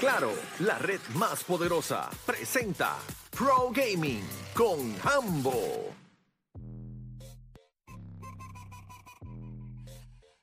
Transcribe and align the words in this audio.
Claro, 0.00 0.32
la 0.60 0.78
red 0.78 1.00
más 1.14 1.44
poderosa 1.44 2.08
presenta 2.24 2.96
Pro 3.36 3.70
Gaming 3.70 4.22
con 4.54 4.96
Hambo. 5.04 5.92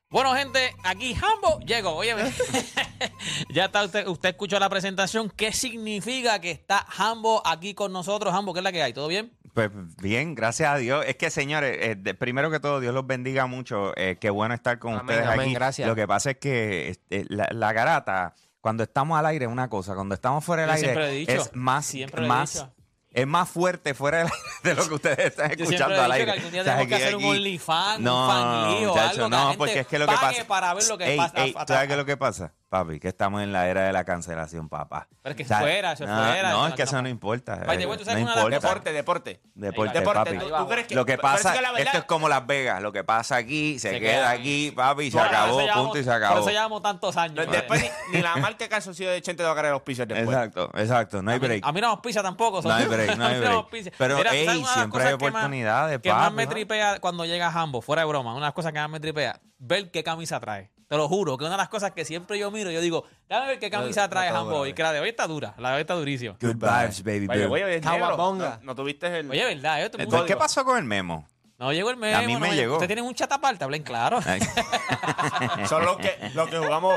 Bueno, 0.10 0.34
gente, 0.36 0.74
aquí 0.84 1.14
Hambo 1.16 1.60
llegó. 1.66 1.96
Oye, 1.96 2.16
ya 3.54 3.66
está 3.66 3.84
usted, 3.84 4.08
usted 4.08 4.30
escuchó 4.30 4.60
la 4.60 4.70
presentación. 4.70 5.30
¿Qué 5.36 5.52
significa 5.52 6.40
que 6.40 6.52
está 6.52 6.86
Hambo 6.98 7.42
aquí 7.46 7.74
con 7.74 7.92
nosotros? 7.92 8.34
Hambo, 8.34 8.54
¿qué 8.54 8.60
es 8.60 8.64
la 8.64 8.72
que 8.72 8.84
hay? 8.84 8.94
¿Todo 8.94 9.08
bien? 9.08 9.34
Pues 9.54 9.70
bien, 10.02 10.36
gracias 10.36 10.70
a 10.70 10.78
Dios. 10.78 11.04
Es 11.08 11.16
que, 11.18 11.30
señores, 11.32 11.78
eh, 11.82 11.96
de- 11.98 12.14
primero 12.14 12.52
que 12.52 12.60
todo, 12.60 12.80
Dios 12.80 12.94
los 12.94 13.06
bendiga 13.08 13.48
mucho. 13.48 13.92
Eh, 13.98 14.18
qué 14.22 14.30
bueno 14.30 14.54
estar 14.54 14.78
con 14.80 14.94
Amén, 14.94 15.06
ustedes 15.06 15.26
amén, 15.28 15.40
aquí. 15.42 15.54
gracias. 15.56 15.88
Lo 15.88 15.96
que 15.96 16.08
pasa 16.08 16.32
es 16.32 16.38
que 16.38 16.90
este, 16.90 17.26
la, 17.28 17.48
la 17.52 17.74
garata, 17.74 18.34
cuando 18.68 18.84
estamos 18.84 19.18
al 19.18 19.26
aire 19.28 19.46
es 19.46 19.52
una 19.52 19.70
cosa, 19.70 19.96
cuando 19.96 20.14
estamos 20.14 20.44
fuera 20.44 20.64
del 20.64 20.72
Yo 20.72 20.76
aire 20.76 20.88
siempre 20.88 21.10
he 21.10 21.12
dicho, 21.20 21.32
es 21.32 21.56
más, 21.56 21.86
siempre 21.86 22.20
lo 22.20 22.26
he 22.26 22.30
más, 22.30 22.54
dicho. 22.54 22.74
es 23.12 23.26
más 23.28 23.48
fuerte 23.50 23.94
fuera 23.94 24.18
del 24.18 24.28
aire 24.32 24.38
de 24.64 24.76
lo 24.76 24.88
que 24.90 24.94
ustedes 24.96 25.20
están 25.20 25.52
Yo 25.56 25.64
escuchando 25.64 25.96
he 25.96 26.00
al 26.00 26.12
aire. 26.12 26.26
que 26.26 26.32
algún 26.32 26.52
día 26.52 26.62
O 26.62 26.66
sea, 26.66 26.74
tenemos 26.74 26.90
que 26.90 26.96
aquí- 26.96 27.04
hacer 27.04 27.16
un 27.16 27.22
aquí- 27.24 27.32
OnlyFans, 27.32 28.00
no, 28.02 28.22
un 28.26 28.30
fanlío 28.34 28.92
o 28.92 28.94
muchacho, 28.96 29.10
algo. 29.10 29.14
que 29.14 29.20
la 29.22 29.30
no, 29.30 29.44
gente 29.46 29.58
porque 29.58 29.80
es 29.80 29.88
que 29.88 30.00
lo 30.00 30.06
que 30.08 30.14
pague 30.16 30.36
pasa 30.36 30.48
para 30.48 30.74
ver 30.74 30.88
lo 30.90 30.98
que 30.98 31.06
Ey, 31.12 31.18
pasa. 31.18 31.44
ey, 31.46 31.54
¿tú 31.54 31.60
¿Sabes 31.66 31.88
qué 31.88 31.94
es 31.94 31.98
lo 31.98 32.06
que 32.06 32.18
pasa? 32.18 32.54
Papi, 32.70 33.00
que 33.00 33.08
estamos 33.08 33.42
en 33.42 33.54
la 33.54 33.66
era 33.70 33.84
de 33.84 33.94
la 33.94 34.04
cancelación, 34.04 34.68
papá. 34.68 35.08
Pero 35.24 35.32
es 35.32 35.38
que 35.38 35.44
O 35.44 35.48
sea, 35.48 35.60
fuera, 35.60 35.94
eso 35.94 36.04
es 36.04 36.10
no, 36.10 36.16
fuera, 36.18 36.52
No, 36.52 36.66
es 36.66 36.70
no 36.72 36.76
que 36.76 36.84
eso 36.84 37.02
no 37.02 37.08
importa. 37.08 37.54
Eh, 37.54 37.60
¿tú 37.60 37.66
sabes 37.66 37.80
no 37.80 37.86
una 37.86 37.96
de 37.96 38.26
las 38.26 38.28
importa. 38.28 38.50
Deporte, 38.60 38.92
deporte. 38.94 39.42
Deporte, 39.56 40.00
Deporte, 40.00 40.20
papi. 40.34 40.38
¿tú- 40.38 40.50
tú 40.58 40.68
crees 40.68 40.88
que- 40.88 40.96
lo 40.96 41.06
que 41.06 41.18
pasa, 41.18 41.54
que 41.54 41.62
la 41.62 41.72
verdad- 41.72 41.86
esto 41.86 41.98
es 42.00 42.04
como 42.04 42.28
Las 42.28 42.46
Vegas. 42.46 42.82
Lo 42.82 42.92
que 42.92 43.06
pasa 43.06 43.38
aquí 43.38 43.80
se, 43.80 43.92
Se 43.92 44.00
queda, 44.02 44.12
queda 44.12 44.30
aquí, 44.32 44.72
papi, 44.76 45.04
y 45.06 45.12
se 45.12 45.18
Por 45.18 45.28
acabó, 45.28 45.62
llevamos- 45.62 45.84
punto 45.86 45.98
y 46.00 46.04
se 46.04 46.10
Por 46.10 46.18
acabó. 46.18 46.40
eso 46.42 46.50
llevamos 46.50 46.82
tantos 46.84 47.16
años. 47.16 47.46
No, 47.46 47.52
después 47.54 47.82
ni, 48.12 48.18
ni 48.18 48.22
la 48.22 48.36
marca 48.36 48.68
calzoncillo 48.68 49.12
de 49.12 49.22
Chente 49.22 49.44
te 49.44 49.48
va 49.48 49.54
a 49.54 49.56
caer 49.56 49.72
los 49.72 49.82
pisos 49.84 50.06
después. 50.06 50.28
Exacto, 50.36 50.70
exacto, 50.76 51.22
no 51.22 51.32
hay 51.32 51.40
break. 51.40 51.64
A 51.66 51.72
mí 51.72 51.80
no 51.80 51.88
me 51.88 51.94
auspicia 51.94 52.22
tampoco. 52.22 52.62
No 52.64 52.74
hay 52.74 52.86
break, 52.86 53.16
no 53.16 53.26
hay 53.28 53.32
A 53.32 53.34
mí 53.36 53.40
break. 53.40 53.54
auspicia. 53.54 53.92
Pero, 53.98 54.18
Mira, 54.18 54.30
¿tú 54.32 54.36
ey, 54.36 54.66
siempre 54.66 55.04
hay 55.06 55.14
oportunidades, 55.14 56.02
Que 56.02 56.12
más 56.12 56.24
papi. 56.26 56.36
me 56.36 56.48
tripea 56.48 57.00
cuando 57.00 57.24
llega 57.24 57.48
Hambo, 57.48 57.82
fuera 57.82 58.02
de 58.02 58.10
broma, 58.10 58.32
una 58.32 58.42
de 58.42 58.48
las 58.48 58.54
cosas 58.54 58.74
que 58.74 58.80
más 58.80 58.90
me 58.90 59.00
tripea, 59.00 59.40
ver 59.58 59.90
qué 59.90 60.04
camisa 60.04 60.38
trae. 60.42 60.70
Te 60.88 60.96
lo 60.96 61.08
juro, 61.10 61.38
que 61.38 61.44
una 61.44 61.52
de 61.52 61.58
las 61.58 61.68
cosas 61.70 61.92
que 61.92 62.06
siempre 62.06 62.40
yo 62.40 62.50
miro, 62.50 62.72
yo 62.72 62.80
digo, 62.80 63.04
déjame 63.28 63.48
ver 63.48 63.60
qué 63.60 63.70
camisa 63.70 64.04
No, 64.04 64.10
trae 64.10 64.32
no, 64.32 64.38
Hambo. 64.38 64.52
no, 64.60 64.66
Y 64.68 64.74
que 64.74 64.84
la 64.84 64.94
de 64.94 65.02
hoy 65.02 65.10
está 65.10 65.28
dura, 65.28 65.54
la 65.58 65.70
de 65.72 65.76
hoy 65.76 65.82
está 65.82 65.96
durísima. 65.96 66.38
Good 66.42 66.56
vibes, 66.56 67.04
baby. 67.04 67.28
Oye, 67.30 67.46
oye, 67.66 67.76
es. 67.76 67.84
No, 67.84 68.60
no 68.62 68.76
tuviste 68.76 69.20
el... 69.20 69.30
Oye, 69.30 69.44
¿verdad? 69.44 69.82
Yo 69.82 69.92
te- 69.92 70.02
Entonces, 70.04 70.28
¿qué 70.28 70.38
pasó 70.38 70.64
con 70.64 70.78
el 70.78 70.86
memo? 70.86 71.28
No 71.60 71.74
llegó 71.74 71.90
el 71.90 71.98
memo. 71.98 72.18
A 72.18 72.22
mí 72.22 72.38
me 72.38 72.48
no, 72.50 72.54
llegó. 72.54 72.74
Usted 72.76 72.88
tiene 72.88 73.02
un 73.02 73.14
chat 73.16 73.32
aparte, 73.32 73.64
hablen 73.66 73.84
claro. 73.84 74.20
Son 75.68 75.84
los 75.84 75.98
que, 75.98 76.16
los 76.34 76.48
que 76.50 76.58
jugamos 76.58 76.94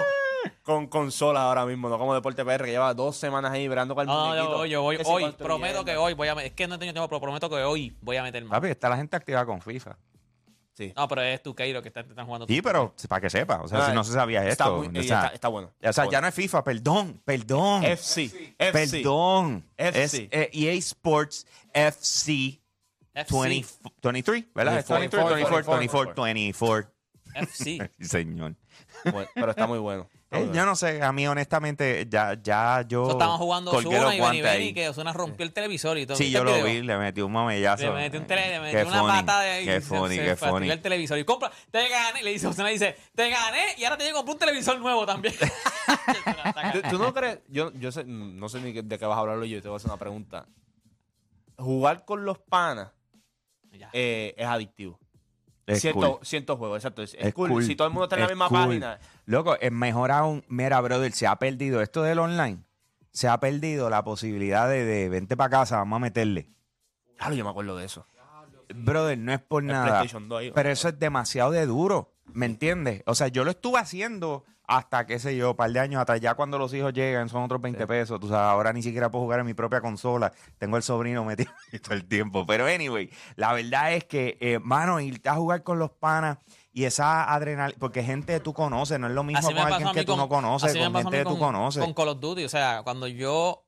con 0.63 0.87
consolas 0.87 1.43
ahora 1.43 1.67
mismo, 1.67 1.89
no 1.89 1.99
como 1.99 2.15
Deporte 2.15 2.45
PR, 2.45 2.65
que 2.65 2.71
lleva 2.71 2.95
dos 2.95 3.17
semanas 3.17 3.53
ahí 3.53 3.63
vibrando 3.63 3.95
con 3.95 4.03
el 4.03 4.09
No, 4.09 4.29
muñequito. 4.29 4.51
yo, 4.67 4.83
voy, 4.83 4.99
yo 4.99 5.05
voy, 5.05 5.25
hoy, 5.25 5.33
prometo 5.33 5.85
que 5.85 5.97
hoy 5.97 6.15
voy 6.15 6.29
a 6.29 6.35
meter. 6.35 6.51
Es 6.53 6.57
que 6.57 6.69
no 6.69 6.77
he 6.77 6.79
tenido 6.79 6.93
tiempo, 6.95 7.09
pero 7.09 7.21
prometo 7.21 7.49
que 7.51 7.57
hoy 7.57 7.97
voy 8.03 8.17
a 8.19 8.23
meter 8.23 8.45
más. 8.45 8.59
Papi, 8.59 8.69
está 8.71 8.89
la 8.89 8.97
gente 8.97 9.17
activa 9.17 9.45
con 9.45 9.61
FIFA. 9.61 9.97
Sí. 10.75 10.93
No, 10.97 11.07
pero 11.09 11.21
es 11.23 11.43
tu 11.43 11.55
Keiro 11.55 11.83
que 11.83 11.89
está, 11.89 12.03
te 12.03 12.11
están 12.11 12.25
jugando. 12.27 12.47
Sí, 12.47 12.63
pero 12.63 12.95
para 13.09 13.21
que 13.21 13.29
sepa. 13.29 13.61
O 13.63 13.69
sea, 13.69 13.85
Ah, 13.85 13.89
si 13.91 13.95
no 13.95 14.03
se 14.05 14.13
sabía 14.13 14.47
Está, 14.49 14.65
esto. 14.65 14.77
muy- 14.79 14.87
o 14.89 14.91
y 15.03 15.07
sea, 15.07 15.23
está, 15.25 15.35
está 15.35 15.49
bueno. 15.49 15.69
o 15.69 15.81
sea, 15.81 15.91
Está 15.91 16.03
ya 16.05 16.07
bueno. 16.09 16.21
no 16.23 16.27
es 16.29 16.35
FIFA, 16.35 16.65
perdón, 16.65 17.21
perdón. 17.25 17.85
FC. 17.85 18.55
FC. 18.59 18.99
Perdón. 19.03 19.65
FC. 19.77 20.29
Es 20.31 20.31
eh, 20.33 20.51
EA 20.53 20.73
Sports 20.75 21.47
FC 21.75 22.61
FC. 23.15 23.49
20, 23.49 23.69
23, 24.03 24.45
¿verdad? 24.55 24.79
Es 24.79 24.89
24, 24.89 24.99
23, 25.01 25.25
24, 25.35 25.77
24, 25.77 26.25
24, 26.25 26.25
24. 26.25 26.93
FC. 27.35 27.91
Sí, 27.99 28.05
Señor. 28.05 28.55
Bueno, 29.05 29.29
pero 29.35 29.51
está 29.51 29.67
muy 29.67 29.79
bueno. 29.79 30.09
Eh, 30.33 30.49
yo 30.55 30.65
no 30.65 30.77
sé, 30.77 31.03
a 31.03 31.11
mí 31.13 31.27
honestamente, 31.27 32.07
ya, 32.09 32.39
ya 32.41 32.85
yo. 32.87 33.01
Nosotros 33.01 33.15
estábamos 33.15 33.41
jugando 33.41 33.71
colgué 33.73 33.89
Osuna 33.89 34.05
los 34.05 34.15
y 34.15 34.21
Benny 34.21 34.43
Benny 34.43 34.75
que 34.75 34.89
Osuna 34.89 35.13
rompió 35.13 35.45
el 35.45 35.53
televisor 35.53 35.99
y 35.99 36.07
todo. 36.07 36.17
Sí, 36.17 36.25
¿Viste 36.25 36.39
yo 36.39 36.45
lo 36.45 36.53
video? 36.53 36.67
vi, 36.67 36.83
le 36.83 36.99
metí 36.99 37.21
un 37.21 37.33
mamellazo. 37.33 37.83
Le 37.83 37.91
metí 37.91 38.17
un 38.17 38.27
tele, 38.29 38.49
le 38.49 38.61
metí 38.61 38.77
una 38.77 39.01
funny, 39.01 39.13
patada 39.13 39.43
de 39.43 39.51
ahí. 39.51 39.65
Qué 39.65 39.81
funny, 39.81 40.17
se 40.17 40.25
qué 40.25 40.37
funny. 40.37 40.71
el 40.71 40.81
televisor. 40.81 41.19
Y 41.19 41.25
compra, 41.25 41.51
te 41.73 41.89
gané. 41.89 42.23
Le 42.23 42.31
dice, 42.31 42.47
Osuna 42.47 42.69
dice, 42.69 42.97
te 43.17 43.29
gané 43.29 43.75
y 43.77 43.85
ahora 43.85 43.99
te 43.99 44.05
llego 44.05 44.19
a 44.19 44.21
comprar 44.21 44.35
un 44.35 44.39
televisor 44.39 44.79
nuevo 44.79 45.05
también. 45.05 45.35
¿Tú, 46.75 46.83
tú 46.91 46.99
no 46.99 47.13
crees? 47.13 47.41
Yo, 47.49 47.73
yo 47.73 47.91
sé, 47.91 48.05
no 48.05 48.49
sé 48.49 48.61
ni 48.61 48.73
de 48.73 48.99
qué 48.99 49.07
vas 49.07 49.17
a 49.17 49.21
hablarlo 49.21 49.45
yo, 49.45 49.61
te 49.61 49.67
voy 49.67 49.75
a 49.75 49.79
hacer 49.79 49.91
una 49.91 49.99
pregunta. 49.99 50.47
Jugar 51.57 52.05
con 52.05 52.25
los 52.25 52.39
panas 52.39 52.93
eh, 53.93 54.35
es 54.37 54.47
adictivo. 54.47 55.01
Es 55.71 55.81
Cierto, 55.81 56.17
cool. 56.17 56.27
cierto 56.27 56.57
juego, 56.57 56.77
exacto. 56.77 57.03
Es, 57.03 57.17
cool. 57.35 57.49
cool. 57.51 57.65
Si 57.65 57.77
todo 57.77 57.87
el 57.89 57.93
mundo 57.93 58.05
está 58.05 58.17
en 58.17 58.23
la 58.23 58.29
misma 58.29 58.49
cool. 58.49 58.59
página. 58.59 58.99
Loco, 59.27 59.57
es 59.61 59.73
mejor 59.73 60.11
aún. 60.11 60.45
Mira, 60.49 60.81
brother, 60.81 61.13
se 61.13 61.27
ha 61.27 61.37
perdido 61.37 61.81
esto 61.83 62.03
del 62.03 62.19
online. 62.19 62.65
Se 63.13 63.29
ha 63.29 63.39
perdido 63.41 63.91
la 63.91 64.05
posibilidad 64.05 64.69
de, 64.69 64.85
de 64.85 65.09
vente 65.09 65.37
para 65.37 65.51
casa, 65.51 65.77
vamos 65.79 65.97
a 65.97 66.01
meterle. 66.01 66.49
Claro, 67.17 67.35
yo 67.35 67.45
me 67.45 67.51
acuerdo 67.51 67.77
de 67.77 67.85
eso. 67.85 68.07
Brother, 68.75 69.19
no 69.19 69.33
es 69.33 69.41
por 69.41 69.63
El 69.63 69.69
nada. 69.69 69.87
PlayStation 69.87 70.29
2 70.29 70.39
ahí. 70.39 70.53
Pero 70.55 70.71
eso 70.71 70.89
es 70.89 70.99
demasiado 70.99 71.51
de 71.51 71.67
duro. 71.67 72.10
¿Me 72.35 72.47
entiendes? 72.47 73.03
O 73.07 73.15
sea, 73.15 73.29
yo 73.29 73.45
lo 73.45 73.51
estuve 73.51 73.79
haciendo 73.79 74.45
hasta, 74.67 75.05
qué 75.05 75.19
sé 75.19 75.37
yo, 75.37 75.51
un 75.51 75.57
par 75.57 75.73
de 75.73 75.81
años 75.81 76.01
atrás. 76.01 76.21
Ya 76.21 76.35
cuando 76.35 76.57
los 76.57 76.73
hijos 76.75 76.93
llegan 76.93 77.29
son 77.29 77.43
otros 77.43 77.61
20 77.61 77.87
pesos. 77.89 78.21
Tú 78.21 78.29
sabes, 78.29 78.43
ahora 78.53 78.73
ni 78.73 78.83
siquiera 78.83 79.11
puedo 79.11 79.25
jugar 79.25 79.41
en 79.41 79.47
mi 79.47 79.55
propia 79.55 79.81
consola. 79.81 80.33
Tengo 80.59 80.77
el 80.77 80.83
sobrino 80.85 81.25
metido 81.25 81.51
todo 81.83 81.95
el 81.95 82.07
tiempo. 82.07 82.47
Pero 82.47 82.67
anyway, 82.67 83.11
la 83.35 83.53
verdad 83.53 83.95
es 83.95 84.05
que, 84.05 84.39
eh, 84.41 84.61
mano, 84.61 85.01
irte 85.01 85.29
a 85.29 85.35
jugar 85.35 85.65
con 85.65 85.79
los 85.81 85.91
panas 85.91 86.39
y 86.73 86.85
esa 86.85 87.33
adrenalina, 87.35 87.77
porque 87.81 88.05
gente 88.05 88.35
que 88.35 88.41
tú 88.41 88.55
conoces, 88.55 89.01
no 89.01 89.09
es 89.09 89.13
lo 89.13 89.25
mismo 89.25 89.41
con 89.49 89.59
alguien 89.59 89.89
que 89.93 90.05
tú 90.05 90.13
con, 90.13 90.19
no 90.21 90.29
conoces, 90.29 90.73
con 90.77 90.95
gente 90.95 91.19
que 91.19 91.25
tú 91.25 91.31
con- 91.31 91.39
conoces. 91.41 91.83
Con 91.83 91.93
Call 91.95 92.09
of 92.09 92.21
Duty, 92.21 92.45
o 92.45 92.49
sea, 92.49 92.83
cuando 92.85 93.09
yo, 93.09 93.65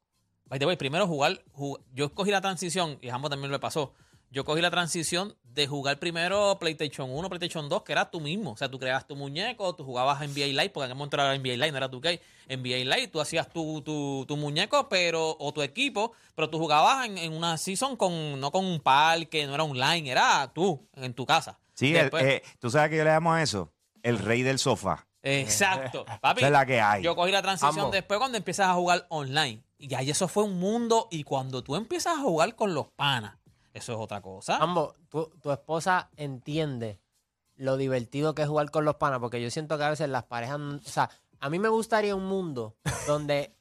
by 0.46 0.60
the 0.60 0.66
way, 0.66 0.76
primero 0.76 1.08
jugar, 1.08 1.42
jug- 1.52 1.80
yo 1.92 2.04
escogí 2.04 2.30
la 2.30 2.40
transición, 2.40 2.98
y 3.02 3.08
a 3.08 3.16
ambos 3.16 3.28
también 3.28 3.50
le 3.50 3.58
pasó, 3.58 3.92
yo 4.32 4.44
cogí 4.44 4.60
la 4.62 4.70
transición 4.70 5.36
de 5.44 5.66
jugar 5.66 5.98
primero 5.98 6.56
PlayStation 6.58 7.10
1, 7.10 7.28
PlayStation 7.28 7.68
2, 7.68 7.82
que 7.82 7.92
era 7.92 8.10
tú 8.10 8.18
mismo, 8.20 8.52
o 8.52 8.56
sea, 8.56 8.70
tú 8.70 8.78
creabas 8.78 9.06
tu 9.06 9.14
muñeco, 9.14 9.74
tú 9.74 9.84
jugabas 9.84 10.20
NBA 10.20 10.46
Live, 10.46 10.70
porque 10.70 10.86
en 10.86 10.90
aquel 10.92 10.96
momento 10.96 11.16
era 11.18 11.36
NBA 11.36 11.52
Live, 11.56 11.70
no 11.72 11.76
era 11.76 11.90
tu 11.90 12.00
que 12.00 12.20
NBA 12.48 12.78
Live, 12.96 13.08
tú 13.08 13.20
hacías 13.20 13.48
tu, 13.50 13.82
tu, 13.82 14.24
tu 14.26 14.36
muñeco, 14.38 14.88
pero, 14.88 15.36
o 15.38 15.52
tu 15.52 15.60
equipo, 15.62 16.12
pero 16.34 16.48
tú 16.48 16.58
jugabas 16.58 17.06
en, 17.06 17.18
en 17.18 17.32
una 17.34 17.58
season 17.58 17.96
con, 17.96 18.40
no 18.40 18.50
con 18.50 18.64
un 18.64 18.80
parque, 18.80 19.46
no 19.46 19.54
era 19.54 19.64
online, 19.64 20.10
era 20.10 20.50
tú, 20.54 20.88
en 20.94 21.12
tu 21.12 21.26
casa. 21.26 21.58
Sí, 21.74 21.94
el- 21.94 22.10
eh, 22.20 22.42
tú 22.58 22.70
sabes 22.70 22.88
que 22.90 22.96
yo 22.96 23.04
le 23.04 23.10
llamo 23.10 23.32
a 23.34 23.42
eso 23.42 23.70
el 24.02 24.18
rey 24.18 24.42
del 24.42 24.58
sofá. 24.58 25.06
Exacto. 25.22 26.04
Papi, 26.20 26.44
es 26.44 26.50
la 26.50 26.66
que 26.66 26.80
hay. 26.80 27.02
Yo 27.02 27.14
cogí 27.14 27.30
la 27.32 27.42
transición 27.42 27.78
Ambos. 27.78 27.92
después 27.92 28.18
cuando 28.18 28.38
empiezas 28.38 28.68
a 28.68 28.74
jugar 28.74 29.06
online. 29.10 29.62
Y 29.78 29.94
ahí 29.94 30.10
eso 30.10 30.26
fue 30.28 30.44
un 30.44 30.58
mundo. 30.58 31.08
Y 31.10 31.22
cuando 31.24 31.62
tú 31.62 31.76
empiezas 31.76 32.16
a 32.18 32.20
jugar 32.22 32.54
con 32.56 32.74
los 32.74 32.88
panas, 32.88 33.36
eso 33.74 33.92
es 33.92 33.98
otra 33.98 34.20
cosa. 34.20 34.56
Ambos, 34.58 34.94
tu, 35.08 35.26
tu 35.40 35.50
esposa 35.52 36.10
entiende 36.16 37.00
lo 37.56 37.76
divertido 37.76 38.34
que 38.34 38.42
es 38.42 38.48
jugar 38.48 38.70
con 38.70 38.84
los 38.84 38.96
panas, 38.96 39.18
porque 39.20 39.40
yo 39.42 39.50
siento 39.50 39.78
que 39.78 39.84
a 39.84 39.90
veces 39.90 40.08
las 40.08 40.24
parejas, 40.24 40.58
o 40.58 40.78
sea, 40.82 41.10
a 41.40 41.48
mí 41.50 41.58
me 41.58 41.68
gustaría 41.68 42.14
un 42.14 42.26
mundo 42.26 42.76
donde 43.06 43.54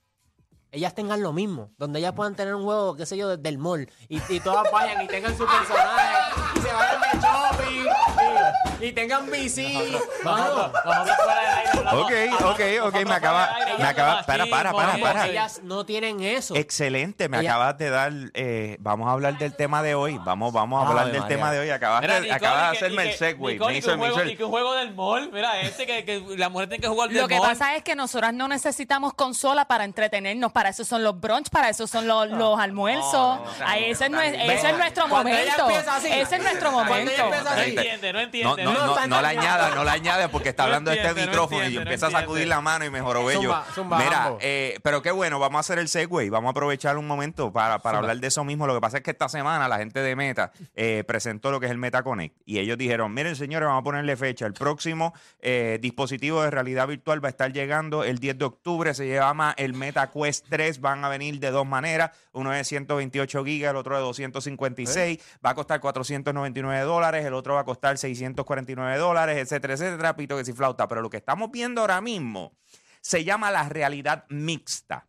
ellas 0.72 0.96
tengan 0.96 1.22
lo 1.22 1.34
mismo, 1.34 1.72
donde 1.78 2.00
ellas 2.00 2.14
puedan 2.14 2.34
tener 2.36 2.56
un 2.56 2.64
juego, 2.64 2.96
qué 2.96 3.06
sé 3.06 3.18
yo, 3.18 3.28
desde 3.36 3.50
el 3.50 3.58
mall, 3.58 3.90
y, 4.08 4.22
y 4.34 4.40
todas 4.40 4.72
vayan 4.72 5.02
y 5.04 5.08
tengan 5.08 5.38
su 5.38 5.46
personaje, 5.46 6.18
y 6.56 6.60
se 6.62 6.72
vayan 6.74 7.02
de 7.02 7.20
shopping, 7.20 8.82
y, 8.82 8.86
y 8.86 8.92
tengan 8.94 9.30
bici. 9.30 9.98
Mano, 10.24 10.72
Nosotros 10.86 11.16
fuera 11.18 11.42
del 11.42 11.78
aire 12.00 12.32
Ok, 12.38 12.42
ok, 12.46 12.88
ok, 12.96 13.06
me 13.06 13.14
acaba- 13.16 13.50
del 13.60 13.61
me 13.80 13.84
acaba- 13.88 14.24
para, 14.24 14.46
para, 14.46 14.72
para, 14.74 14.98
para. 14.98 15.28
ellas 15.28 15.62
no 15.64 15.86
tienen 15.86 16.22
eso. 16.22 16.56
Excelente, 16.56 17.30
me 17.30 17.38
acabas 17.38 17.78
de 17.78 17.90
dar, 17.90 18.12
eh, 18.34 18.78
vamos 18.80 19.08
a 19.08 19.12
hablar 19.12 19.38
del 19.38 19.56
tema 19.56 19.82
de 19.84 19.96
hoy, 19.96 20.20
vamos, 20.24 20.54
vamos 20.54 20.84
a 20.84 20.88
hablar 20.90 21.04
Ave 21.06 21.12
del 21.14 21.22
María. 21.22 21.36
tema 21.38 21.52
de 21.52 21.60
hoy, 21.60 21.70
acabas, 21.70 22.02
Mira, 22.02 22.16
de, 22.16 22.22
Nicole, 22.22 22.36
acabas 22.36 22.62
de 22.62 22.68
y 22.68 22.72
que- 22.80 22.86
hacerme 22.86 23.04
y 23.04 23.06
el 23.08 23.12
que- 23.12 23.18
segue, 23.18 23.34
Nicole, 23.54 23.58
me 23.72 23.74
y 23.74 23.78
hizo 23.78 23.88
que 23.88 23.94
el- 23.94 23.96
un 23.96 24.00
me 24.02 24.06
hizo 24.08 24.14
juego- 24.16 24.22
el- 24.28 24.32
Y 24.32 24.38
que 24.38 24.44
un 24.44 24.52
juego 24.52 24.74
del 24.76 24.96
mall, 24.96 25.30
mira, 25.32 25.62
este 25.62 25.86
que, 25.86 26.06
que 26.06 26.24
la 26.38 26.50
mujer 26.50 26.70
tiene 26.70 26.82
que 26.82 26.88
jugar 26.88 27.10
del 27.10 27.18
Lo 27.22 27.28
que 27.28 27.38
mall. 27.38 27.50
pasa 27.50 27.76
es 27.76 27.84
que 27.84 27.96
nosotras 27.96 28.34
no 28.34 28.48
necesitamos 28.48 29.14
consola 29.14 29.66
para 29.66 29.84
entretenernos, 29.84 30.52
para 30.52 30.70
eso 30.70 30.84
son 30.86 31.04
los 31.04 31.20
brunch, 31.20 31.50
para 31.50 31.70
eso 31.70 31.88
son 31.88 32.08
los, 32.08 32.30
los 32.30 32.60
almuerzos. 32.60 33.40
Ahí 33.66 33.86
ese, 33.92 34.06
es, 34.06 34.12
nue- 34.12 34.36
ese 34.54 34.70
es 34.72 34.78
nuestro 34.78 35.08
Cuando 35.10 35.30
ella 35.30 35.40
momento. 35.58 35.70
empieza 35.70 35.96
así. 35.96 36.08
Ese 36.08 36.36
es 36.36 36.42
nuestro 36.44 36.72
Cuando 36.72 36.92
momento. 36.94 37.12
No 37.18 37.62
entiende, 37.62 38.14
no 38.14 38.20
No, 38.20 38.24
entiende. 38.26 38.64
no, 38.64 38.74
No 38.74 38.86
no, 38.86 38.94
está 38.96 39.08
no 39.08 39.22
la 39.22 39.30
añada, 39.30 39.70
no 39.76 39.84
la 39.84 39.92
añade 39.94 40.30
porque 40.30 40.50
está 40.50 40.64
No 40.64 40.68
hablando 40.68 40.92
de 40.92 40.98
este 40.98 41.08
entiende, 41.10 41.26
no 41.26 41.32
micrófono 41.32 41.62
y 41.64 41.66
entiende, 41.78 41.98
no 41.98 42.08
a 42.08 42.12
sacudir 42.12 42.22
entiende. 42.44 42.46
la 42.48 42.62
mano 42.62 42.86
y 42.86 42.90
me 42.90 43.02
joró 43.02 43.26
bello. 43.26 43.61
Zumba, 43.74 43.98
zumba, 43.98 43.98
Mira, 44.00 44.38
eh, 44.40 44.80
pero 44.84 45.02
qué 45.02 45.12
bueno, 45.12 45.40
vamos 45.40 45.58
a 45.58 45.60
hacer 45.62 45.80
el 45.80 45.88
segue, 45.88 46.30
vamos 46.30 46.50
a 46.50 46.52
aprovechar 46.52 46.98
un 46.98 47.08
momento 47.08 47.52
para, 47.52 47.80
para 47.80 48.00
hablar 48.00 48.18
de 48.20 48.28
eso 48.28 48.44
mismo. 48.44 48.68
Lo 48.68 48.76
que 48.76 48.82
pasa 48.82 48.98
es 48.98 49.04
que 49.04 49.12
esta 49.12 49.30
semana 49.30 49.68
la 49.68 49.78
gente 49.78 50.00
de 50.02 50.16
Meta 50.16 50.52
eh, 50.76 51.04
presentó 51.08 51.52
lo 51.52 51.60
que 51.60 51.68
es 51.68 51.72
el 51.72 51.78
Meta 51.78 52.04
Connect 52.04 52.36
y 52.46 52.60
ellos 52.60 52.78
dijeron, 52.78 53.14
miren 53.14 53.36
señores, 53.36 53.68
vamos 53.68 53.82
a 53.82 53.84
ponerle 53.84 54.16
fecha. 54.16 54.46
El 54.46 54.54
próximo 54.54 55.14
eh, 55.40 55.80
dispositivo 55.82 56.42
de 56.44 56.52
realidad 56.52 56.88
virtual 56.88 57.24
va 57.24 57.30
a 57.30 57.32
estar 57.32 57.52
llegando 57.52 58.04
el 58.04 58.20
10 58.20 58.38
de 58.38 58.46
octubre, 58.46 58.94
se 58.94 59.08
llama 59.08 59.54
el 59.58 59.74
Meta 59.74 60.10
Quest 60.12 60.48
3, 60.50 60.82
van 60.82 61.06
a 61.06 61.10
venir 61.10 61.40
de 61.40 61.52
dos 61.52 61.66
maneras, 61.66 62.12
uno 62.34 62.52
de 62.52 62.64
128 62.64 63.46
gigas, 63.46 63.72
el 63.72 63.78
otro 63.78 63.96
de 63.96 64.02
256, 64.02 65.20
va 65.46 65.52
a 65.52 65.56
costar 65.56 65.80
499 65.80 66.82
dólares, 66.84 67.26
el 67.26 67.34
otro 67.34 67.56
va 67.56 67.62
a 67.62 67.66
costar 67.66 67.98
649 67.98 68.98
dólares, 68.98 69.38
etcétera, 69.38 69.74
etcétera, 69.74 70.16
pito 70.16 70.38
que 70.38 70.46
si 70.46 70.54
flauta. 70.54 70.88
Pero 70.88 71.02
lo 71.02 71.10
que 71.10 71.18
estamos 71.18 71.52
viendo 71.52 71.82
ahora 71.82 72.02
mismo 72.02 72.54
se 73.02 73.24
llama 73.24 73.52
la 73.52 73.68
realidad 73.68 74.26
mixta. 74.30 75.08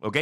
¿Ok? 0.00 0.16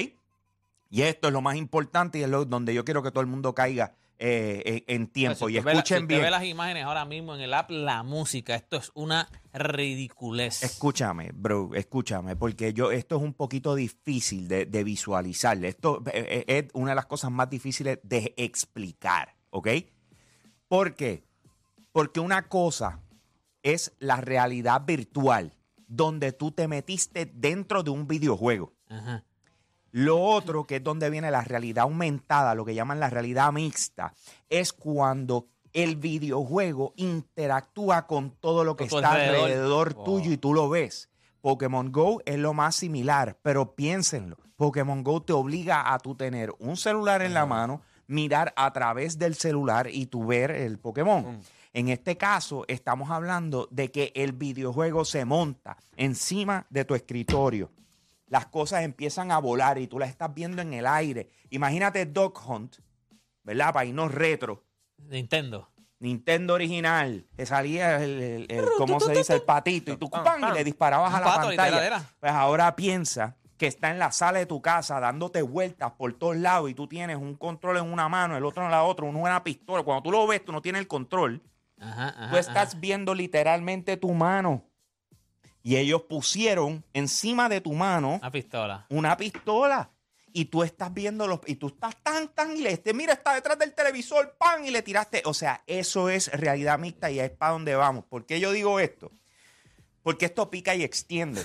Y 0.91 1.03
esto 1.03 1.29
es 1.29 1.33
lo 1.33 1.41
más 1.41 1.57
importante 1.57 2.19
y 2.19 2.23
es 2.25 2.29
lo, 2.29 2.45
donde 2.45 2.75
yo 2.75 2.85
quiero 2.85 3.03
que 3.03 3.11
todo 3.13 3.21
el 3.21 3.29
mundo 3.29 3.55
caiga 3.55 3.95
eh, 4.19 4.85
en, 4.87 5.03
en 5.03 5.07
tiempo. 5.07 5.47
Si 5.49 5.55
y 5.55 5.61
ve 5.61 5.65
la- 5.73 5.73
escuchen 5.81 6.01
si 6.01 6.07
bien. 6.07 6.21
ve 6.23 6.31
las 6.31 6.45
imágenes 6.45 6.85
ahora 6.85 7.05
mismo 7.05 7.35
en 7.35 7.41
el 7.41 7.55
app, 7.55 7.71
la 7.71 8.03
música, 8.03 8.55
esto 8.57 8.77
es 8.77 8.91
una 8.95 9.29
ridiculez. 9.53 10.63
Escúchame, 10.63 11.31
bro, 11.33 11.71
escúchame, 11.75 12.37
porque 12.37 12.75
yo 12.75 12.91
esto 12.91 13.17
es 13.17 13.23
un 13.23 13.33
poquito 13.35 13.75
difícil 13.75 14.49
de, 14.49 14.67
de 14.67 14.85
visualizar. 14.85 15.65
Esto 15.65 16.03
eh, 16.13 16.45
eh, 16.49 16.59
es 16.67 16.71
una 16.75 16.91
de 16.91 16.97
las 16.97 17.07
cosas 17.07 17.31
más 17.31 17.49
difíciles 17.49 17.99
de 18.03 18.35
explicar, 18.37 19.37
¿ok? 19.51 19.69
¿Por 20.69 20.95
qué? 20.95 21.25
Porque 21.93 22.21
una 22.21 22.49
cosa 22.49 23.01
es 23.63 23.93
la 24.01 24.17
realidad 24.21 24.83
virtual, 24.85 25.53
donde 25.91 26.33
tú 26.33 26.53
te 26.53 26.69
metiste 26.69 27.27
dentro 27.27 27.83
de 27.83 27.91
un 27.91 28.07
videojuego. 28.07 28.73
Ajá. 28.89 29.25
Lo 29.91 30.21
otro, 30.23 30.65
que 30.67 30.77
es 30.77 30.85
donde 30.85 31.11
viene 31.11 31.33
la 31.33 31.43
realidad 31.43 31.83
aumentada, 31.83 32.55
lo 32.55 32.65
que 32.65 32.77
llaman 32.77 33.01
la 33.01 33.11
realidad 33.11 33.53
mixta, 33.53 34.15
es 34.49 34.73
cuando 34.73 35.49
el 35.73 35.97
videojuego 35.97 36.95
interactúa 36.97 38.07
con 38.07 38.31
todo 38.31 38.63
lo 38.63 38.77
que 38.77 38.85
está 38.85 39.13
alrededor. 39.13 39.51
alrededor 39.51 39.95
Wow. 39.95 40.05
tuyo 40.05 40.33
y 40.33 40.37
tú 40.37 40.55
lo 40.55 40.69
ves. 40.69 41.11
Pokémon 41.41 41.91
Go 41.91 42.21
es 42.25 42.39
lo 42.39 42.55
más 42.55 42.77
similar, 42.77 43.39
pero 43.43 43.75
piénsenlo. 43.75 44.37
Pokémon 44.55 45.03
Go 45.03 45.23
te 45.23 45.33
obliga 45.33 45.93
a 45.93 45.99
tú 45.99 46.15
tener 46.15 46.53
un 46.61 46.77
celular 46.77 47.23
en 47.23 47.35
la 47.35 47.47
mano, 47.47 47.83
mirar 48.07 48.53
a 48.57 48.73
través 48.73 49.19
del 49.19 49.35
celular 49.35 49.89
y 49.91 50.07
tú 50.07 50.27
ver 50.27 50.53
el 50.53 50.79
Pokémon. 50.79 51.41
En 51.73 51.89
este 51.89 52.17
caso, 52.17 52.65
estamos 52.69 53.11
hablando 53.11 53.69
de 53.71 53.91
que 53.91 54.13
el 54.17 54.33
videojuego 54.33 55.05
se 55.05 55.25
monta 55.25 55.77
encima 55.97 56.67
de 56.71 56.85
tu 56.85 56.95
escritorio 56.95 57.71
las 58.27 58.47
cosas 58.47 58.85
empiezan 58.85 59.33
a 59.33 59.39
volar 59.39 59.77
y 59.79 59.89
tú 59.89 59.99
las 59.99 60.09
estás 60.09 60.33
viendo 60.33 60.63
en 60.63 60.73
el 60.73 60.87
aire. 60.87 61.29
Imagínate 61.51 62.07
Dog 62.07 62.41
Hunt, 62.49 62.77
¿verdad? 63.43 63.73
Para 63.73 63.87
irnos 63.87 64.15
retro. 64.15 64.63
Nintendo. 64.99 65.69
Nintendo 65.99 66.55
original, 66.55 67.27
que 67.37 67.45
salía 67.45 68.01
el, 68.01 68.21
el- 68.23 68.47
el- 68.49 68.65
¿cómo 68.79 69.01
se 69.01 69.15
dice? 69.15 69.35
El 69.35 69.43
patito 69.43 69.91
y 69.91 69.97
tú 69.97 70.09
Pam, 70.09 70.45
y 70.49 70.55
le 70.55 70.63
disparabas 70.63 71.13
a 71.13 71.19
la 71.19 71.27
pato, 71.27 71.49
pantalla. 71.49 72.09
Pues 72.21 72.31
ahora 72.31 72.77
piensa 72.77 73.37
que 73.57 73.67
está 73.67 73.91
en 73.91 73.99
la 73.99 74.13
sala 74.13 74.39
de 74.39 74.47
tu 74.47 74.63
casa 74.63 75.01
dándote 75.01 75.43
vueltas 75.43 75.91
por 75.99 76.13
todos 76.15 76.37
lados 76.37 76.71
y 76.71 76.75
tú 76.75 76.87
tienes 76.87 77.17
un 77.17 77.35
control 77.35 77.79
en 77.79 77.93
una 77.93 78.09
mano, 78.09 78.37
el 78.37 78.45
otro 78.45 78.65
en 78.65 78.71
la 78.71 78.85
otra, 78.85 79.07
uno 79.07 79.19
en 79.19 79.25
una 79.25 79.43
pistola. 79.43 79.83
Cuando 79.83 80.05
tú 80.05 80.13
lo 80.13 80.25
ves, 80.29 80.45
tú 80.45 80.53
no 80.53 80.63
tienes 80.63 80.79
el 80.83 80.87
control. 80.87 81.43
Ajá, 81.81 82.09
ajá, 82.09 82.31
Tú 82.31 82.37
estás 82.37 82.69
ajá. 82.71 82.79
viendo 82.81 83.15
literalmente 83.15 83.97
tu 83.97 84.13
mano. 84.13 84.65
Y 85.63 85.77
ellos 85.77 86.03
pusieron 86.03 86.85
encima 86.95 87.49
de 87.49 87.61
tu 87.61 87.73
mano 87.75 88.17
Una 88.17 88.31
pistola. 88.31 88.87
una 88.89 89.17
pistola. 89.17 89.91
Y 90.33 90.45
tú 90.47 90.63
estás 90.63 90.95
viendo 90.95 91.27
los. 91.27 91.41
Y 91.47 91.57
tú 91.57 91.67
estás 91.69 91.97
tan, 92.03 92.29
tan. 92.29 92.57
Y 92.57 92.61
le 92.61 92.71
este, 92.73 92.95
mira, 92.95 93.15
está 93.15 93.35
detrás 93.35 93.59
del 93.59 93.75
televisor, 93.75 94.37
pan, 94.39 94.65
y 94.65 94.71
le 94.71 94.81
tiraste. 94.83 95.23
O 95.25 95.35
sea, 95.35 95.63
eso 95.67 96.09
es 96.09 96.29
realidad 96.33 96.79
mixta 96.79 97.11
y 97.11 97.19
es 97.19 97.31
para 97.31 97.53
donde 97.53 97.75
vamos. 97.75 98.05
¿Por 98.05 98.25
qué 98.27 98.39
yo 98.39 98.53
digo 98.53 98.79
esto? 98.79 99.11
Porque 100.03 100.27
esto 100.27 100.49
pica 100.49 100.75
y 100.77 100.85
extiende. 100.85 101.43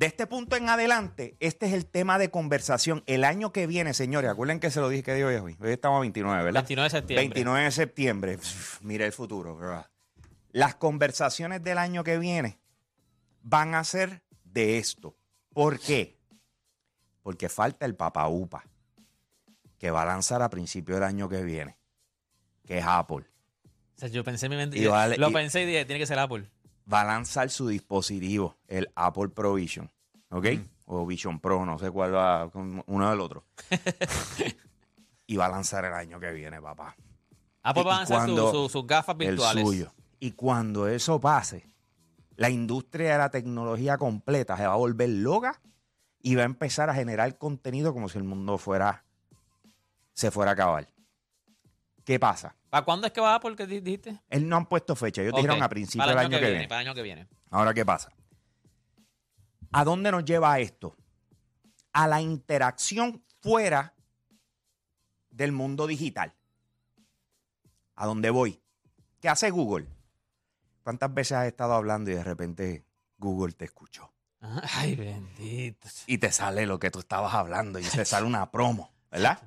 De 0.00 0.06
este 0.06 0.26
punto 0.26 0.56
en 0.56 0.66
adelante, 0.70 1.36
este 1.40 1.66
es 1.66 1.74
el 1.74 1.84
tema 1.84 2.16
de 2.18 2.30
conversación. 2.30 3.02
El 3.04 3.22
año 3.22 3.52
que 3.52 3.66
viene, 3.66 3.92
señores, 3.92 4.30
acuerden 4.30 4.58
que 4.58 4.70
se 4.70 4.80
lo 4.80 4.88
dije 4.88 5.02
que 5.02 5.14
día 5.14 5.26
hoy 5.26 5.34
hoy. 5.34 5.56
Estamos 5.64 5.98
a 5.98 6.00
29, 6.00 6.42
¿verdad? 6.42 6.60
29 6.62 6.84
de 6.86 6.90
septiembre. 6.90 7.22
29 7.26 7.64
de 7.64 7.70
septiembre. 7.70 8.38
Pff, 8.38 8.80
Mira 8.80 9.04
el 9.04 9.12
futuro, 9.12 9.58
¿verdad? 9.58 9.90
Las 10.52 10.76
conversaciones 10.76 11.62
del 11.62 11.76
año 11.76 12.02
que 12.02 12.16
viene 12.18 12.58
van 13.42 13.74
a 13.74 13.84
ser 13.84 14.22
de 14.42 14.78
esto. 14.78 15.18
¿Por 15.52 15.78
qué? 15.78 16.18
Porque 17.22 17.50
falta 17.50 17.84
el 17.84 17.94
Papa 17.94 18.26
Upa, 18.26 18.64
que 19.76 19.90
va 19.90 20.00
a 20.00 20.06
lanzar 20.06 20.40
a 20.40 20.48
principios 20.48 20.96
del 20.96 21.04
año 21.04 21.28
que 21.28 21.42
viene, 21.42 21.76
que 22.64 22.78
es 22.78 22.84
Apple. 22.86 23.26
O 23.96 23.98
sea, 24.00 24.08
yo 24.08 24.24
pensé 24.24 24.46
en 24.46 24.50
mi 24.52 24.56
mente. 24.56 24.78
Y 24.78 24.86
vale- 24.86 25.18
lo 25.18 25.28
y- 25.28 25.34
pensé 25.34 25.60
y 25.60 25.66
dije, 25.66 25.84
tiene 25.84 25.98
que 25.98 26.06
ser 26.06 26.18
Apple. 26.18 26.48
Va 26.92 27.02
a 27.02 27.04
lanzar 27.04 27.50
su 27.50 27.68
dispositivo, 27.68 28.56
el 28.68 28.90
Apple 28.94 29.28
Pro 29.28 29.54
Vision, 29.54 29.90
¿ok? 30.30 30.44
Mm. 30.56 30.64
O 30.86 31.06
Vision 31.06 31.38
Pro, 31.38 31.64
no 31.64 31.78
sé 31.78 31.90
cuál 31.90 32.14
va, 32.14 32.50
uno 32.54 33.10
del 33.10 33.20
otro. 33.20 33.44
y 35.26 35.36
va 35.36 35.46
a 35.46 35.50
lanzar 35.50 35.84
el 35.84 35.92
año 35.94 36.18
que 36.18 36.32
viene, 36.32 36.60
papá. 36.60 36.96
Apple 37.62 37.84
va 37.84 37.94
a 37.94 37.98
lanzar 37.98 38.16
su- 38.26 38.34
cuando 38.34 38.50
su- 38.52 38.68
sus 38.68 38.86
gafas 38.86 39.16
virtuales. 39.16 39.56
El 39.62 39.66
suyo. 39.66 39.92
Y 40.18 40.32
cuando 40.32 40.88
eso 40.88 41.20
pase, 41.20 41.64
la 42.36 42.50
industria 42.50 43.12
de 43.12 43.18
la 43.18 43.30
tecnología 43.30 43.96
completa 43.98 44.56
se 44.56 44.66
va 44.66 44.72
a 44.72 44.76
volver 44.76 45.08
loca 45.10 45.60
y 46.22 46.34
va 46.34 46.42
a 46.42 46.46
empezar 46.46 46.90
a 46.90 46.94
generar 46.94 47.38
contenido 47.38 47.92
como 47.94 48.08
si 48.08 48.18
el 48.18 48.24
mundo 48.24 48.58
fuera 48.58 49.04
se 50.12 50.30
fuera 50.30 50.50
a 50.50 50.54
acabar. 50.54 50.88
¿Qué 52.10 52.18
pasa? 52.18 52.56
¿Para 52.70 52.84
cuándo 52.84 53.06
es 53.06 53.12
que 53.12 53.20
va 53.20 53.36
Apple? 53.36 53.54
¿Qué 53.54 53.68
di- 53.68 53.78
dijiste? 53.78 54.20
Él 54.30 54.48
no 54.48 54.56
han 54.56 54.66
puesto 54.66 54.96
fecha. 54.96 55.22
Ellos 55.22 55.32
dijeron 55.36 55.62
a 55.62 55.68
principios 55.68 56.08
del 56.08 56.18
año, 56.18 56.40
que 56.40 56.44
viene. 56.44 56.66
Para 56.66 56.80
el 56.80 56.88
año 56.88 56.94
que 56.96 57.02
viene. 57.02 57.28
Ahora, 57.50 57.72
¿qué 57.72 57.86
pasa? 57.86 58.10
¿A 59.70 59.84
dónde 59.84 60.10
nos 60.10 60.24
lleva 60.24 60.58
esto? 60.58 60.96
A 61.92 62.08
la 62.08 62.20
interacción 62.20 63.22
fuera 63.40 63.94
del 65.30 65.52
mundo 65.52 65.86
digital. 65.86 66.34
¿A 67.94 68.06
dónde 68.06 68.30
voy? 68.30 68.60
¿Qué 69.20 69.28
hace 69.28 69.50
Google? 69.50 69.86
¿Cuántas 70.82 71.14
veces 71.14 71.36
has 71.38 71.46
estado 71.46 71.74
hablando 71.74 72.10
y 72.10 72.14
de 72.14 72.24
repente 72.24 72.84
Google 73.18 73.52
te 73.52 73.66
escuchó? 73.66 74.12
Ay, 74.74 74.96
bendito. 74.96 75.86
Y 76.08 76.18
te 76.18 76.32
sale 76.32 76.66
lo 76.66 76.80
que 76.80 76.90
tú 76.90 76.98
estabas 76.98 77.34
hablando 77.34 77.78
y 77.78 77.84
te 77.84 78.04
sale 78.04 78.26
una 78.26 78.50
promo, 78.50 78.90
¿verdad? 79.10 79.38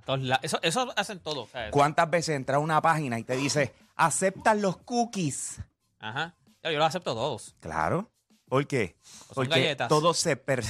Eso, 0.42 0.60
eso 0.62 0.94
hacen 0.96 1.20
todo. 1.20 1.46
eso- 1.46 1.72
¿Cuántas 1.72 2.10
veces 2.10 2.36
entras 2.36 2.58
a 2.58 2.60
una 2.60 2.82
página 2.82 3.18
y 3.20 3.24
te 3.24 3.36
dice, 3.36 3.74
aceptan 3.96 4.62
los 4.62 4.78
cookies? 4.78 5.62
Ajá. 6.00 6.34
Yo, 6.64 6.72
los 6.72 6.88
acepto 6.88 7.14
todos. 7.14 7.56
Claro. 7.60 8.10
¿Por 8.48 8.68
qué? 8.68 8.96
son 9.02 9.36
Porque 9.36 9.50
galletas. 9.50 9.90
todo 9.90 10.14
se... 10.14 10.36
per- 10.36 10.64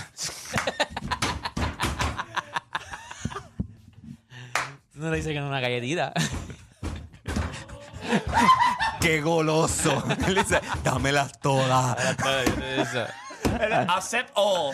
Tú 4.94 5.00
no 5.00 5.10
le 5.10 5.18
dices 5.18 5.34
que 5.34 5.40
no 5.40 5.46
es 5.46 5.50
una 5.50 5.60
galletita. 5.60 6.14
¡Qué 9.02 9.22
goloso! 9.22 10.04
Él 10.28 10.36
dice, 10.36 10.62
dámelas 10.84 11.40
todas. 11.40 11.98
Accept 13.90 14.32
all. 14.36 14.74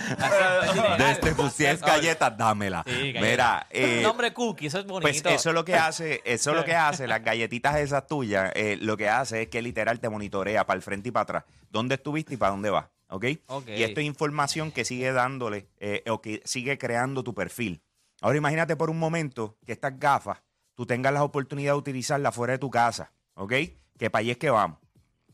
De 0.98 1.12
este, 1.12 1.34
pues, 1.34 1.54
si 1.54 1.66
es 1.66 1.82
galletas, 1.82 2.38
dámela. 2.38 2.84
Sí, 2.86 3.12
galletas. 3.14 3.22
Mira, 3.22 3.68
eh, 3.70 4.02
Nombre 4.04 4.34
cookie, 4.34 4.68
eso 4.68 4.80
es 4.80 4.86
bonito. 4.86 5.02
pues 5.02 5.24
eso 5.26 5.50
es 5.50 5.56
lo 5.56 5.66
que 5.66 5.76
hace, 5.76 6.22
eso 6.26 6.52
es 6.52 6.56
lo 6.56 6.66
que 6.66 6.76
hace, 6.76 7.08
las 7.08 7.24
galletitas 7.24 7.78
esas 7.78 8.08
tuyas, 8.08 8.52
eh, 8.56 8.78
lo 8.82 8.98
que 8.98 9.10
hace 9.10 9.44
es 9.44 9.48
que 9.50 9.62
literal 9.62 10.00
te 10.00 10.10
monitorea 10.10 10.66
para 10.66 10.78
el 10.78 10.82
frente 10.84 11.10
y 11.10 11.12
para 11.12 11.24
atrás. 11.24 11.44
¿Dónde 11.70 11.96
estuviste 11.96 12.34
y 12.34 12.38
para 12.38 12.52
dónde 12.52 12.70
vas? 12.70 12.86
¿Ok? 13.10 13.26
Ok. 13.48 13.70
Y 13.70 13.84
esto 13.84 14.00
es 14.00 14.06
información 14.06 14.72
que 14.72 14.86
sigue 14.86 15.12
dándole 15.12 15.68
eh, 15.80 16.04
o 16.10 16.22
que 16.22 16.42
sigue 16.46 16.78
creando 16.78 17.24
tu 17.24 17.34
perfil. 17.34 17.82
Ahora 18.22 18.38
imagínate 18.38 18.76
por 18.76 18.90
un 18.90 19.00
momento 19.00 19.58
que 19.66 19.72
estas 19.72 19.98
gafas, 19.98 20.40
tú 20.76 20.86
tengas 20.86 21.14
la 21.14 21.24
oportunidad 21.24 21.74
de 21.74 21.78
utilizarlas 21.80 22.36
fuera 22.36 22.54
de 22.54 22.60
tu 22.60 22.70
casa, 22.70 23.12
¿ok? 23.36 23.54
Que 23.98 24.10
para 24.10 24.20
allí 24.20 24.32
es 24.32 24.38
que 24.38 24.50
vamos. 24.50 24.78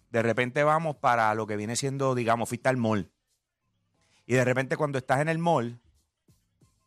De 0.10 0.22
repente 0.22 0.64
vamos 0.64 0.96
para 0.96 1.34
lo 1.36 1.48
que 1.48 1.58
viene 1.58 1.76
siendo, 1.76 2.16
digamos, 2.16 2.48
fuiste 2.48 2.70
al 2.70 2.78
mall. 2.78 3.12
Y 4.26 4.34
de 4.34 4.44
repente 4.46 4.76
cuando 4.78 4.98
estás 4.98 5.20
en 5.22 5.30
el 5.30 5.38
mall, 5.38 5.80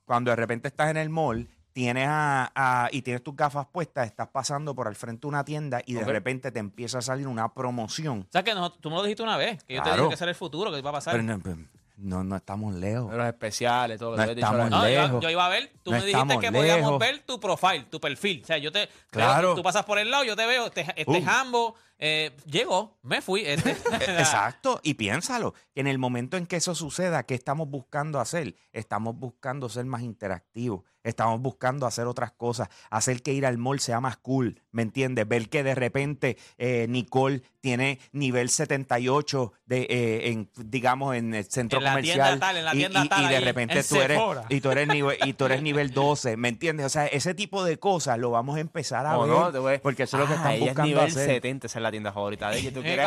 cuando 0.05 0.31
de 0.31 0.37
repente 0.37 0.69
estás 0.69 0.91
en 0.91 0.97
el 0.97 1.11
mall, 1.11 1.49
tienes 1.73 2.07
a, 2.09 2.51
a- 2.55 2.89
y 2.91 3.03
tienes 3.03 3.23
tus 3.23 3.37
gafas 3.37 3.67
puestas, 3.71 4.07
estás 4.07 4.29
pasando 4.29 4.75
por 4.75 4.89
al 4.89 4.97
frente 4.97 5.23
de 5.23 5.27
una 5.29 5.45
tienda 5.45 5.81
y 5.87 5.95
de 5.95 6.03
Ok. 6.03 6.09
repente 6.09 6.51
te 6.51 6.59
empieza 6.59 6.99
a 6.99 7.03
salir 7.03 7.27
una 7.29 7.53
promoción. 7.55 8.21
O 8.29 8.33
sea, 8.33 8.43
que 8.43 8.55
no- 8.55 8.73
tú 8.73 8.91
me 8.91 8.97
lo 8.97 9.03
dijiste 9.03 9.23
una 9.23 9.37
vez, 9.37 9.63
que 9.65 9.75
yo 9.75 9.81
te 9.83 9.89
Claro. 9.89 9.97
dije 10.05 10.09
que 10.09 10.15
ese 10.15 10.25
era 10.25 10.31
el 10.31 10.37
futuro, 10.37 10.73
que 10.73 10.79
iba 10.79 10.91
a 10.91 10.95
pasar. 10.95 11.13
Pero 11.13 11.23
no, 11.23 11.39
pero 11.41 11.57
no, 11.99 12.25
no 12.25 12.35
estamos 12.37 12.75
lejos. 12.75 13.15
Los 13.15 13.27
especiales, 13.27 13.99
todo 13.99 14.13
lo 14.13 14.17
No 14.17 14.23
que 14.23 14.27
te 14.27 14.33
he 14.33 14.35
dicho 14.37 14.47
estamos. 14.47 14.71
No, 14.71 14.89
yo, 14.89 15.03
lejos. 15.03 15.23
yo 15.23 15.31
iba 15.31 15.47
a 15.47 15.49
ver, 15.51 15.71
tú 15.85 15.91
No 15.93 15.99
me 15.99 16.05
dijiste 16.07 16.11
estamos 16.23 16.43
que 16.43 16.51
podíamos 16.53 16.81
lejos. 16.85 16.99
ver 16.99 17.19
tu 17.25 17.39
profile, 17.39 17.85
tu 17.91 18.01
perfil. 18.01 18.41
O 18.43 18.47
sea, 18.47 18.59
yo 18.59 18.73
te. 18.73 18.89
Claro. 19.11 19.49
veo, 19.49 19.57
tú 19.57 19.63
pasas 19.63 19.85
por 19.85 19.99
el 19.99 20.11
lado, 20.11 20.25
yo 20.25 20.35
te 20.35 20.47
veo, 20.47 20.67
este, 20.67 20.81
este 20.97 21.19
Uh. 21.19 21.25
jambo, 21.25 21.77
eh, 21.99 22.37
llegó, 22.47 22.99
me 23.03 23.21
fui. 23.23 23.43
Este, 23.45 23.71
Exacto, 24.19 24.81
y 24.83 24.95
piénsalo, 24.95 25.53
que 25.75 25.81
en 25.81 25.87
el 25.87 25.99
momento 25.99 26.37
en 26.37 26.47
que 26.47 26.57
eso 26.57 26.75
suceda, 26.75 27.23
¿qué 27.25 27.35
estamos 27.35 27.69
buscando 27.69 28.21
hacer? 28.21 28.55
Estamos 28.73 29.17
buscando 29.17 29.69
ser 29.69 29.85
más 29.87 30.03
interactivos, 30.03 30.83
estamos 31.03 31.41
buscando 31.41 31.87
hacer 31.87 32.07
otras 32.07 32.33
cosas, 32.33 32.69
hacer 32.91 33.23
que 33.23 33.33
ir 33.33 33.47
al 33.47 33.59
mall 33.59 33.81
sea 33.81 34.01
más 34.01 34.17
cool, 34.19 34.63
¿me 34.71 34.83
entiendes? 34.83 35.27
Ver 35.27 35.49
que 35.49 35.63
de 35.63 35.75
repente 35.75 36.37
eh, 36.59 36.87
Nicole 36.89 37.43
tiene 37.61 37.99
nivel 38.13 38.51
78 38.51 39.53
de, 39.67 39.83
eh, 39.91 40.31
en, 40.31 40.51
digamos, 40.57 41.17
en 41.17 41.35
el 41.35 41.45
centro 41.47 41.79
En 41.79 41.85
la 41.85 41.91
comercial. 41.91 42.29
tienda 42.29 42.47
tal, 42.47 42.57
en 42.57 42.65
la 42.65 42.75
y- 42.75 43.09
tal 43.09 43.25
y 43.25 43.29
de 43.35 43.41
repente 43.41 43.79
en 43.81 43.87
tú 43.87 44.01
eres, 44.01 44.21
y 44.49 44.61
tú 44.61 44.71
eres 44.71 44.89
nivel, 44.89 45.19
y 45.25 45.33
tú 45.33 45.45
eres 45.47 45.63
nivel 45.63 45.93
12, 45.93 46.37
¿me 46.37 46.49
entiendes? 46.49 46.87
O 46.87 46.91
sea, 46.91 47.07
ese 47.07 47.35
tipo 47.35 47.65
de 47.65 47.79
cosas 47.79 48.19
lo 48.19 48.31
vamos 48.31 48.57
a 48.57 48.61
empezar 48.61 49.07
a 49.07 49.17
ver, 49.19 49.29
no, 49.29 49.81
porque 49.83 50.05
eso 50.05 50.17
es 50.17 50.21
lo 50.21 50.27
que 50.29 50.35
Ah, 50.35 50.37
están 50.37 50.53
ella 50.53 50.65
es 50.67 50.71
buscando 50.71 50.89
nivel 50.89 51.05
hacer. 51.11 51.27
70, 51.27 51.67
esa 51.67 51.79
es 51.79 51.83
la 51.89 51.93
tienda 51.93 52.13
favorita 52.13 52.51
de 52.51 52.59
ella. 52.59 52.69
y 52.69 52.73
¿Tú 52.73 52.83
quieres 52.83 53.07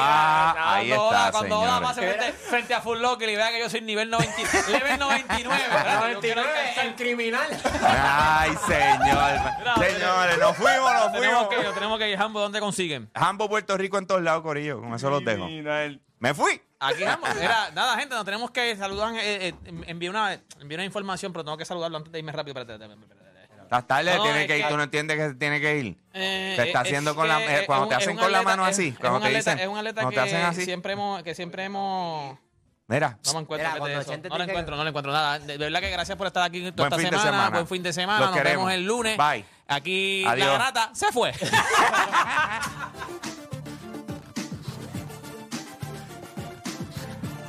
Ah, 0.00 0.54
Ahí 0.74 0.92
Oda- 0.92 1.26
está, 1.26 1.32
Cuando 1.32 1.60
Oda 1.60 1.80
pase 1.80 2.00
frente, 2.02 2.32
frente 2.32 2.74
a 2.74 2.80
Full 2.80 2.98
Locker 2.98 3.28
y 3.28 3.36
vea 3.36 3.50
que 3.50 3.60
yo 3.60 3.68
soy 3.70 3.80
nivel 3.80 4.10
90, 4.10 4.34
level 4.70 4.98
99. 4.98 5.62
¿verdad? 5.70 6.10
Yo 6.12 6.20
quiero 6.20 6.42
alcanzar- 6.42 6.86
el 6.86 6.94
criminal. 6.94 7.48
Ay, 7.82 8.50
señor. 8.66 9.28
Señores, 9.88 10.38
nos 10.38 10.56
fuimos, 10.56 10.92
nos 10.92 11.12
Tenemos 11.12 11.46
fuimos. 11.46 11.48
que 11.48 11.60
ir, 11.68 11.74
tenemos 11.74 11.98
que 11.98 12.10
ir. 12.10 12.18
Jambo, 12.18 12.40
¿dónde 12.40 12.60
consiguen? 12.60 13.10
Jambo 13.14 13.48
Puerto 13.48 13.76
Rico 13.76 13.98
en 13.98 14.06
todos 14.06 14.22
lados, 14.22 14.42
Corillo. 14.42 14.80
Con 14.80 14.94
eso 14.94 15.10
los 15.10 15.24
dejo. 15.24 15.46
Me 16.20 16.34
fui. 16.34 16.60
Aquí 16.80 17.04
Jambo. 17.04 17.26
Era, 17.40 17.70
nada, 17.72 17.96
gente, 17.98 18.14
nos 18.14 18.24
tenemos 18.24 18.50
que 18.50 18.76
saludar. 18.76 19.14
Eh, 19.14 19.48
eh, 19.48 19.54
envié, 19.86 20.10
una, 20.10 20.32
envié 20.60 20.76
una 20.76 20.84
información, 20.84 21.32
pero 21.32 21.44
tengo 21.44 21.56
que 21.56 21.64
saludarlo 21.64 21.96
antes 21.98 22.12
de 22.12 22.18
irme 22.18 22.32
rápido. 22.32 22.58
Espérate, 22.60 22.72
espérate, 22.84 23.02
espérate. 23.04 23.27
Estás 23.68 23.86
tarde, 23.86 24.16
No, 24.16 24.22
tiene 24.22 24.40
es 24.42 24.46
que 24.46 24.56
ir. 24.58 24.64
que- 24.64 24.70
Tú 24.70 24.76
no 24.78 24.82
entiendes 24.82 25.16
que 25.18 25.34
tiene 25.34 25.60
que 25.60 25.76
ir. 25.76 25.98
Eh, 26.14 26.54
Te 26.56 26.66
está 26.68 26.80
es 26.80 26.86
haciendo 26.86 27.14
con 27.14 27.24
que 27.24 27.28
la- 27.28 27.42
eh, 27.42 27.60
es 27.60 27.66
cuando 27.66 27.82
un- 27.84 27.88
te 27.90 27.94
es 27.96 28.00
hacen 28.00 28.16
un 28.16 28.22
con 28.22 28.32
la 28.32 28.42
mano 28.42 28.66
es- 28.66 28.74
así, 28.74 28.88
es 28.88 28.98
cuando 28.98 29.16
un 29.18 29.22
te 29.22 29.28
atleta- 29.28 29.50
dicen- 29.52 29.58
Es 29.62 29.68
un 29.68 29.76
atleta 29.78 30.00
cuando 30.00 30.20
te 30.22 30.26
hacen 30.26 30.40
que 30.40 30.46
así. 30.46 30.64
siempre 30.64 30.92
hemos... 30.94 31.22
Que 31.22 31.34
siempre 31.34 31.64
hemos 31.64 32.38
Mira. 32.86 33.18
no 33.26 33.32
me 33.34 33.40
encuentro 33.40 33.68
Mira, 33.68 33.78
cuando 33.78 33.98
es 33.98 34.02
eso. 34.06 34.10
Chente 34.12 34.28
No 34.30 34.38
lo 34.38 34.44
dice- 34.44 34.52
encuentro, 34.52 34.76
no 34.76 34.82
lo 34.84 34.88
encuentro 34.88 35.12
nada. 35.12 35.38
De 35.38 35.58
verdad 35.58 35.80
que 35.80 35.90
gracias 35.90 36.16
por 36.16 36.26
estar 36.28 36.42
aquí 36.42 36.60
toda 36.72 36.88
Buen 36.88 36.92
esta 36.92 36.96
fin 36.96 37.04
de 37.04 37.10
semana. 37.18 37.30
semana. 37.30 37.50
Buen 37.50 37.66
fin 37.66 37.82
de 37.82 37.92
semana. 37.92 38.20
Los 38.20 38.30
Nos 38.30 38.38
queremos. 38.38 38.66
vemos 38.66 38.72
el 38.72 38.84
lunes. 38.86 39.18
Bye. 39.18 39.44
Aquí 39.68 40.24
Adiós. 40.26 40.46
la 40.46 40.52
garata 40.54 40.90
se 40.94 41.12
fue. 41.12 41.32